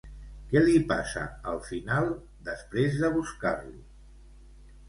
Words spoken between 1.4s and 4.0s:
al final, després de buscar-lo?